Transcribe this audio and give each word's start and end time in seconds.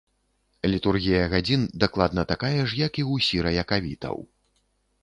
Літургія 0.73 1.27
гадзін 1.33 1.67
дакладна 1.83 2.27
такая 2.35 2.53
ж, 2.67 2.81
як 2.85 2.93
і 3.05 3.07
ў 3.11 3.31
сіра-якавітаў. 3.31 4.17